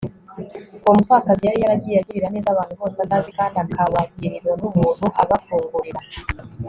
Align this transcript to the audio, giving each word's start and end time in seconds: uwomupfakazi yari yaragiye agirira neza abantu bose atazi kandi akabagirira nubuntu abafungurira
uwomupfakazi 0.83 1.41
yari 1.45 1.57
yaragiye 1.63 1.97
agirira 1.97 2.31
neza 2.35 2.47
abantu 2.51 2.73
bose 2.81 2.97
atazi 3.05 3.29
kandi 3.37 3.55
akabagirira 3.63 4.51
nubuntu 4.59 5.05
abafungurira 5.21 6.01